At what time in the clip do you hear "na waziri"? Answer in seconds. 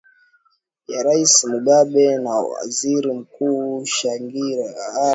2.17-3.11